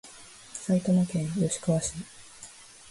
[0.55, 1.93] 埼玉県吉川市